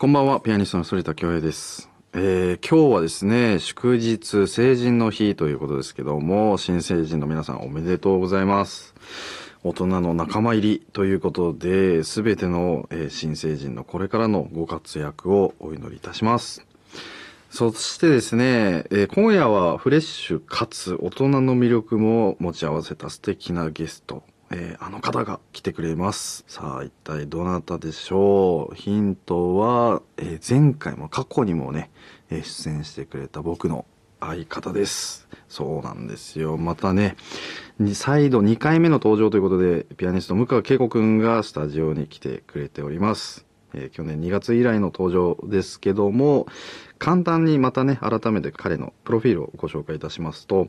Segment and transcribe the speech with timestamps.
[0.00, 1.90] こんばんは、ピアニストの反田恭平です。
[2.12, 8.94] えー、今日はですね、祝日成人の日ということですけども、新成人の皆さんおめでとうございます。
[9.64, 16.64] 大人の仲間入りということで、すべての、えー新成人のこれからのご活躍をお祈りいたします。
[17.50, 26.44] そしてですね、えー今夜はフレッシュかつ大人の魅力も持ち合わせた素敵なゲスト、えーあの方が来てくれます。
[26.48, 28.74] さあ、一体どなたでしょう？
[28.74, 31.90] ヒントは、えー前回も過去にもね、
[32.30, 33.84] えー出演してくれた僕の
[34.20, 35.28] 相方です。
[35.48, 36.56] そうなんですよ。
[36.56, 37.16] またね、
[37.94, 43.47] 再度2回目の登場ということで、ピアニスト向川恵子くんがスタジオに来てくれております。
[43.74, 46.46] えー去年2月以来の登場ですけども、
[46.98, 50.68] 簡単にまたね、改めて彼のプロフィールをご紹介いたしますと、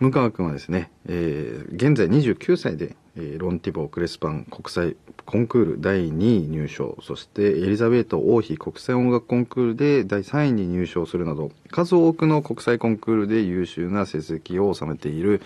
[0.00, 15.42] 向川くんはですね、えー現在29歳で、えーロンティボー・クレスパン国際コンクール第2位入賞、そしてエリザベート王妃国際音楽コンクールで第3位に入賞するなど、数多くの国際コンクールで優秀な成績を収めている、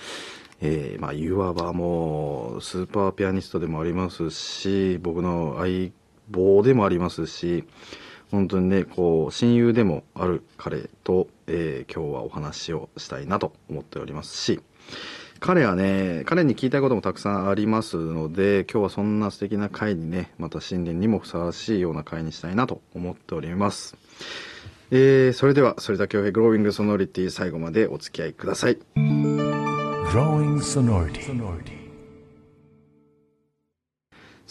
[0.61, 5.91] えーまあ、いわばもう、スーパーピアニストでもありますし、僕の相
[6.33, 7.65] 棒でもありますし、
[8.33, 14.61] 本当にね、こう、親友でもある彼と、えー今日はお話をしたいなと思っておりますし、
[15.39, 23.97] 彼はね、彼に聞きたいこともたくさんありますので、今日はそんな素敵な回にね、また新年にもふさわしいような回にしたいなと思っております。
[24.91, 28.79] えー、それでは、反田恭平グローイングソノリティ最後までお付き合いください。
[30.13, 31.82] Growing Sonority.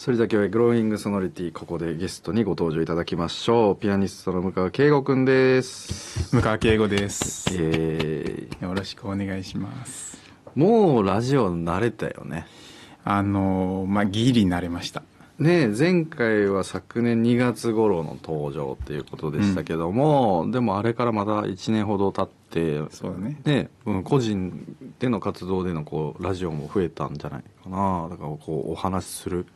[0.04, 3.76] 反田恭平グローイングソノリティ、ここでゲストにご登場いただきましょう。
[3.76, 6.34] ピアニストの向川慶吾くんです。
[6.34, 7.46] 向川敬吾です。
[7.52, 10.18] えー、よろしくお願いします。
[10.56, 12.48] もうラジオ慣れたよね。
[13.04, 15.04] あのーまあ、ギリ慣れました。
[15.38, 23.40] ねえ前回は昨年2月頃の登場っていうことでしたけども、でもあれからまた1年ほど経ってそうだね。
[23.44, 29.46] ねうん個人での活動でのこうラジオも増えたんじゃないかなだからこうお話しする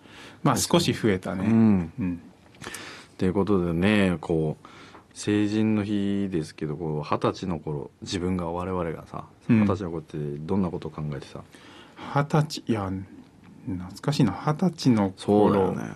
[0.43, 1.45] まあ、少し増えたね。
[1.47, 2.21] うんうん。
[2.65, 4.67] っていうことでねこう
[5.15, 11.41] 成人の日ですけどこう二十歳の頃自分が我々がさうん二十歳の頃ってどんなことを考えてさ、
[12.15, 12.91] 二十歳、いや、
[13.67, 14.33] 懐かしいな。
[14.33, 15.93] 二十歳の頃、ね。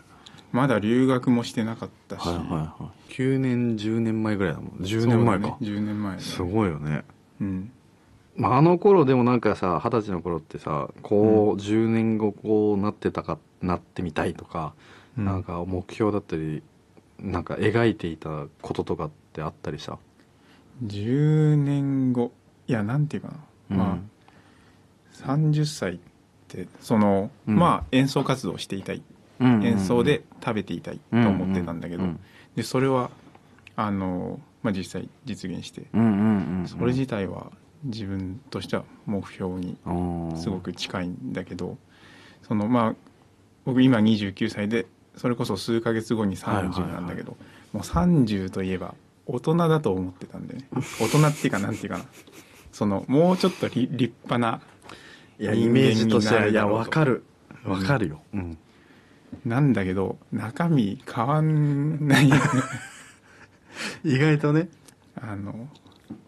[0.52, 2.26] まだ留学もしてなかったし。
[2.26, 3.12] はいはいはい。
[3.12, 5.16] 9年10年前ぐらいだもん10そうだね。
[5.16, 7.04] 年前か、10年前すごいよね。
[7.40, 7.72] うん。
[8.36, 14.74] まあ、あの頃でもなんかさ二十歳の頃ってさこう、10年後こうなってたかなってみたいとか、
[15.18, 15.24] うん。
[15.24, 16.62] なんか目標だったり
[17.18, 19.98] なんか描いていたこととかってあったりした
[20.84, 22.32] 10年後、
[22.66, 23.28] いや、なんていうか
[23.68, 23.76] な。
[23.76, 24.10] まうん。
[25.22, 26.00] あ、30歳
[26.50, 27.56] って、その、うん。
[27.56, 29.02] まあ、演奏活動をしていたい。
[29.40, 32.20] 演奏で食べていたいと思ってたんだけど、うん
[32.56, 33.10] でそれは
[33.76, 36.68] あの、まあ、実際実現して、うんうんうんうん。
[36.68, 37.52] それ自体は
[37.84, 39.78] 自分としては目標に
[40.36, 41.78] すごく近いんだけど。
[42.42, 42.94] そのまあ
[43.64, 47.36] 僕今29歳でそれこそ数ヶ月後に30なんだけど、
[47.72, 48.94] もう30といえば
[49.26, 50.68] 大人だと思ってたんでね。
[51.00, 52.04] 大人っていうかなんていうかな。
[52.72, 54.60] そのもうちょっと立立派な
[55.40, 56.76] いやイメージとしてはいやになるだろうと。
[56.76, 57.24] わかる。
[57.64, 58.58] わかるよ、うん。
[59.46, 62.28] なんだけど中身変わんない
[64.04, 64.68] 意外とね。
[65.16, 65.68] あの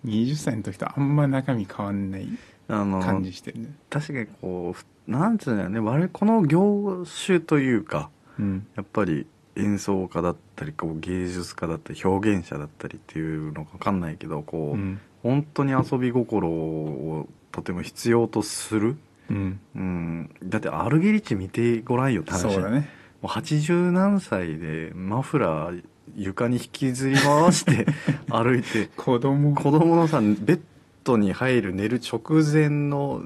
[0.06, 2.28] 20歳の時とあんま中身変わんない
[2.68, 3.74] 感じしてるね。
[3.90, 5.78] 確かにこうふなんつうんだよね。
[5.78, 8.08] 我々この業種というか
[8.38, 8.66] うん。
[8.76, 15.00] やっぱり演奏家だったりこう芸術家だったり表現者だったりっていうのか分かんないけどこう、うん。
[15.22, 18.96] 本当に遊び心をとても必要とする、
[19.30, 19.60] うん。
[19.76, 22.88] うん、だってアルゲリッチ見てごらんよって話そうだね。
[23.20, 25.84] もう80何歳でマフラー
[26.16, 27.86] 床に引きずり回して
[28.28, 29.54] 歩いて子供。
[29.54, 30.60] 子供のさベッ
[31.04, 33.22] ドに入る寝る直前の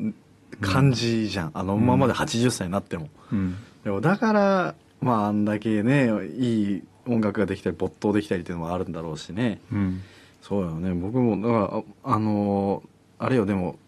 [0.61, 3.57] 感じじゃん、あのままで80歳になっても、うん。
[3.85, 9.61] でもだからまああんだけねいい音楽ができたり没頭できたりっていうのもあるんだろうしね。
[9.73, 10.03] うん。
[10.43, 10.93] そうよね。
[10.93, 11.83] 僕もだから
[12.13, 12.83] ああの
[13.19, 13.79] あれよでも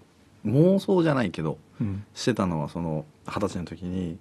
[0.46, 2.04] 妄想じゃないけどうん。
[2.14, 4.18] してたのはその二十歳の時に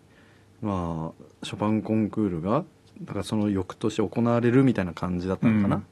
[0.62, 2.64] まあショパンコンクールが
[3.02, 5.84] だからその翌年行われるみたいな感じだったのかな、うん。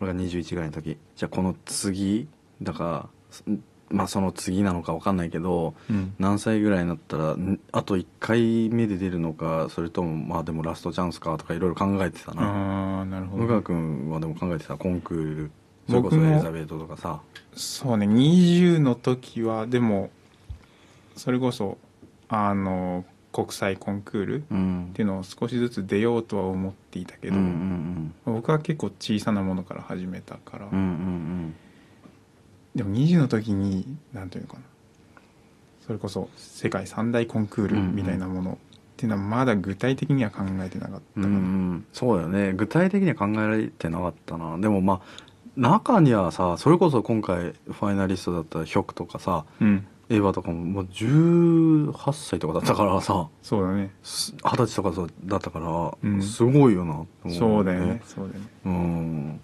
[0.00, 0.98] 俺が21ぐらいの時。
[1.16, 2.28] じゃあこの次
[2.60, 3.44] だからす
[3.90, 6.14] まあその次なのか分かんないけどうん。
[6.18, 12.42] 何歳ぐらいになったらんあと1回目で出るのかそれともまあでもラストチャンスかとかいろいろ考えてたな。
[12.42, 13.44] ああなるほど。
[13.44, 14.76] 向川君はでも考えてた？
[14.76, 15.50] コンクール
[15.88, 17.20] それこそエリザベートとかさ。
[17.54, 20.10] そうね20の時はでも
[21.16, 21.76] それこそ
[22.28, 24.90] あの国際コンクールっうん。
[24.94, 31.54] ていうのを少しずつ出ようとは思っていたけど、うんうん僕は結構小さなものから始めたから、うんうんうん。
[32.74, 34.60] でも20の時に何ていうのかな。
[35.86, 38.56] それこそ世界三大コンクールみたいなものっ
[38.96, 41.84] ていうのはまだ具体的には考えてなかったかうんうな、ん。
[41.92, 42.52] そうだよね。
[42.52, 44.56] 具体的には考えられてなかったな。
[44.58, 45.00] でもまあ
[45.56, 49.86] 中にはさそれこそ今回ファイナリストだったヒョクとかさうん。
[50.08, 53.90] エヴァとかももう18歳とかだったからさそうだね。
[54.02, 56.22] す二十歳とかだったから、うん。
[56.22, 58.02] すごいよなと思そうだよね。
[58.04, 58.48] そうだよね。
[58.66, 59.40] うん。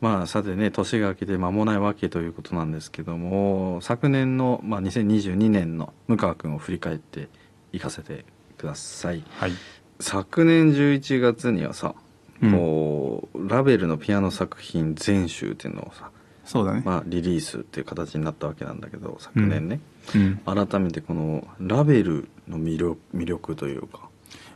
[0.00, 7.28] まあさてね年が明けて間もないわけということなんですけども昨年の、まあ、2022年の向川君を振り返って
[7.72, 8.24] いかせて
[8.58, 9.22] ください。
[9.36, 9.52] はい。
[10.00, 11.94] 昨年11月にはさ、
[12.42, 12.52] うん。
[12.52, 16.10] こうラベルのピアノ作品全集っていうのをさ、
[16.44, 19.80] そうだね、まあ、リリースっていう形になったわけなんだけど昨年ね、
[20.14, 20.36] うん、
[20.66, 24.08] 改めてこのラベルの魅力魅力というか。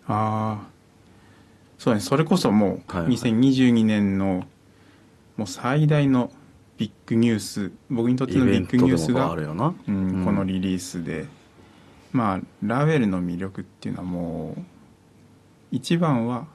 [0.08, 0.66] ああ
[1.78, 2.04] そうだね。
[2.04, 3.12] それこそもうはいはい。
[3.12, 4.44] 2022年の
[5.36, 6.30] もう最大の
[6.78, 10.24] ビッグニュース僕にとってイのビッグニュースがあるよな、うんうん。
[10.24, 11.26] このリリースで。
[12.12, 14.62] まあラベルの魅力っていうのはもう
[15.70, 16.46] 一番は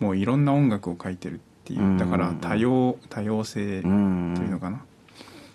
[0.00, 4.34] もういろんな音楽を書いてるっていうだから多様多様性とうん。
[4.38, 4.82] いうのかな。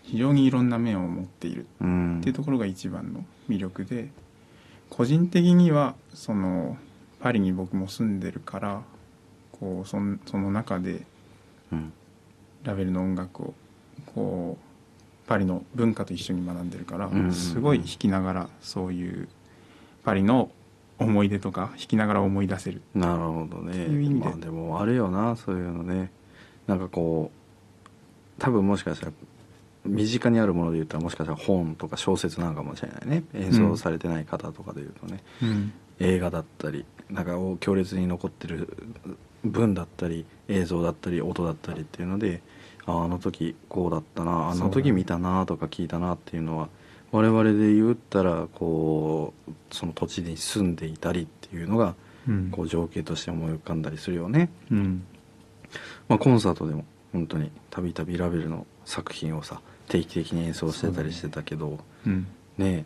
[0.03, 2.19] 非常にいろんな面を持っているうん。
[2.19, 4.09] っていうところが一番の魅力で
[4.89, 6.77] 個人的にはその
[7.19, 8.81] パリに僕も住んでるから
[9.51, 11.01] こうそんその中で
[11.71, 11.91] うん。
[12.63, 13.53] ラベルの音楽を
[14.07, 19.27] こうパリの文化と一緒に学んでるから、すごい弾きながらそういう
[20.03, 20.49] パリの
[20.99, 22.81] 思い出とか弾きながら思い出せる。
[22.93, 23.77] なるほどね。
[23.77, 24.25] いう意味で。
[24.25, 26.11] まあでもあるよなそういうのね。
[26.67, 27.89] なんかこう
[28.39, 29.11] 多分もしかしたら
[29.85, 33.23] 身近にあるもので言ったらもしかしたら本とか小説なのかもしれないね。
[33.33, 35.73] 演奏されてない方とかで言うとね、うん。
[35.99, 38.67] 映画だったりなんかを強烈に残ってる
[39.43, 42.41] 文だったり映像だったり音だったりっていうので
[42.85, 46.69] ああの時こうだったなあの時見たなとか聞いたなっていうのは
[47.15, 51.95] 我々で言ったらこうその土地に住んでいたりっていうのが
[52.27, 52.49] うん。
[52.51, 55.03] こう情景として思い浮かんだりするよね、うん。
[56.07, 56.83] まあ、コンサートでも
[57.13, 62.27] 本当にたびたびラベルの作品をさ定期的に演奏してたりしてたけど、うん。
[62.57, 62.85] ね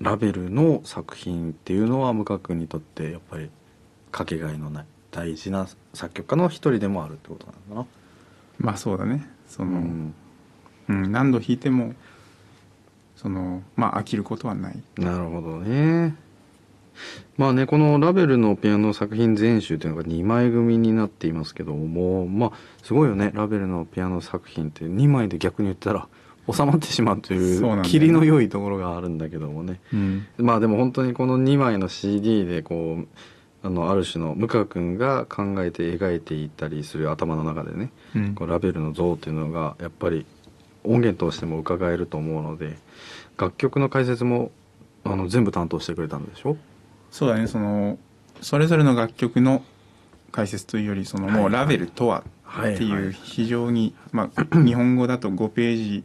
[0.00, 3.50] ラベルの作品っていうのは向川君にとってやっぱり
[4.12, 7.88] かけがえのない大事な作曲家の一人でもあるってことなのか
[8.58, 9.28] まあそうだね。
[9.48, 10.12] そな、の、
[10.88, 11.12] うん。
[11.12, 11.94] 何度弾いても
[13.20, 14.82] そのまあ飽きることはない。
[14.96, 16.14] なるほどね。
[17.36, 23.32] まあねこのラベルのピアノ作品全集っていうのが2枚組になっていますけどもまあすごいよね。
[23.34, 26.08] ラベルのピアノ作品って2枚で逆に言ったら
[26.50, 29.80] 収まってしまうといそう霧の良いところがあるんだけどもね。
[29.92, 30.26] うん。
[30.38, 33.08] まあでも本当にこの2枚の CD でこう
[33.66, 38.34] あのある種の向川君が考えて描いていたりする頭の中でねうん。
[38.36, 40.24] こうラベルの像っていうのがやっぱり
[40.88, 42.76] 音源としても伺えると思うので
[43.36, 44.50] 楽曲の解説も
[45.04, 46.56] あの全部担当してくれたんでしょ？
[47.10, 47.46] そうだね。
[47.46, 47.98] その
[48.40, 49.62] それぞれの楽曲の
[50.32, 56.04] 解説というよりそのもうラベルとはってはいう非常に、まあ、 日本語だと5ページ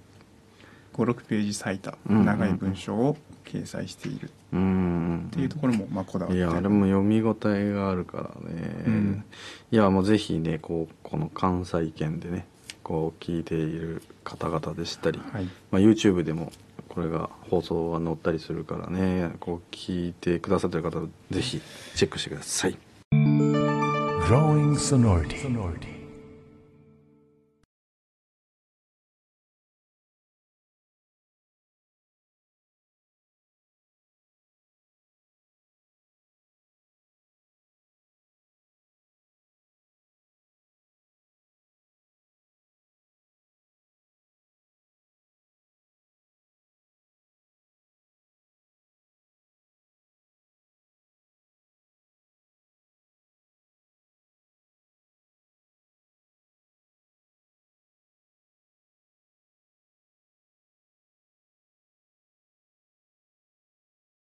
[0.93, 9.25] 56ページ割いた長い文章を掲載しているっていうところもまあこだわっていやあれも読み応えがあるからね、うん。
[9.71, 12.45] いやもうぜひねこうこの関西圏でね
[12.83, 15.45] こう聞いている方々でしたり、はい。
[15.71, 16.51] まあ、YouTube でも
[16.89, 21.61] これが放送が載ったりするからねこう聞いてくださってる方ぜひ
[21.95, 22.77] チェックしてください。
[23.11, 25.92] Growing sonority.